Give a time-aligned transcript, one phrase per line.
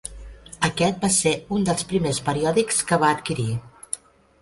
[0.67, 3.51] Aquest va ser un dels primers periòdics que va adquirir.